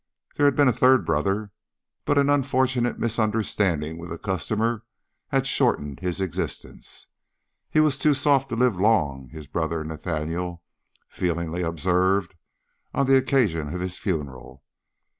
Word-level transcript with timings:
There 0.35 0.47
had 0.47 0.55
been 0.55 0.67
a 0.67 0.73
third 0.73 1.05
brother, 1.05 1.51
but 2.05 2.17
an 2.17 2.27
unfortunate 2.27 2.97
misunderstanding 2.97 3.99
with 3.99 4.11
a 4.11 4.17
customer 4.17 4.83
had 5.27 5.45
shortened 5.45 5.99
his 5.99 6.19
existence. 6.19 7.05
"He 7.69 7.79
was 7.79 7.99
too 7.99 8.15
soft 8.15 8.49
to 8.49 8.55
live 8.55 8.79
long," 8.81 9.27
his 9.29 9.45
brother 9.45 9.83
Nathaniel 9.83 10.63
feelingly 11.07 11.61
observed, 11.61 12.35
on 12.95 13.05
the 13.05 13.15
occasion 13.15 13.75
of 13.75 13.79
his 13.81 13.99
funeral. 13.99 14.63